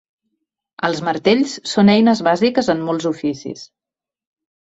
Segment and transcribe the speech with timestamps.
[0.87, 3.61] Els martells són eines bàsiques en molts oficis.